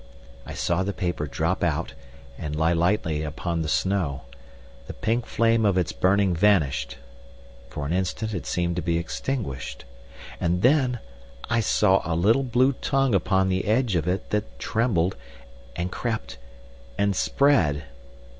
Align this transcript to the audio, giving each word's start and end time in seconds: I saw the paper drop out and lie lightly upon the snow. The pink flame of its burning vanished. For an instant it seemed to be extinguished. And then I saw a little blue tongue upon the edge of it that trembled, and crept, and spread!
I 0.47 0.55
saw 0.55 0.81
the 0.81 0.93
paper 0.93 1.27
drop 1.27 1.63
out 1.63 1.93
and 2.35 2.55
lie 2.55 2.73
lightly 2.73 3.21
upon 3.21 3.61
the 3.61 3.67
snow. 3.69 4.23
The 4.87 4.95
pink 4.95 5.27
flame 5.27 5.63
of 5.63 5.77
its 5.77 5.91
burning 5.91 6.35
vanished. 6.35 6.97
For 7.69 7.85
an 7.85 7.93
instant 7.93 8.33
it 8.33 8.47
seemed 8.47 8.77
to 8.77 8.81
be 8.81 8.97
extinguished. 8.97 9.85
And 10.39 10.63
then 10.63 10.97
I 11.51 11.59
saw 11.59 12.01
a 12.03 12.15
little 12.15 12.41
blue 12.41 12.73
tongue 12.73 13.13
upon 13.13 13.49
the 13.49 13.65
edge 13.65 13.95
of 13.95 14.07
it 14.07 14.31
that 14.31 14.57
trembled, 14.57 15.17
and 15.75 15.91
crept, 15.91 16.39
and 16.97 17.15
spread! 17.15 17.83